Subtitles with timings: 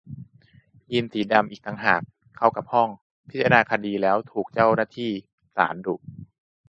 [0.91, 2.01] ยีนส์สีดำอีกต่างหาก
[2.35, 2.89] เข้าห้อง
[3.29, 5.11] พิจารณาคดีแล้วถูกเจ้าหน้าที่
[5.55, 5.95] ศาลดุ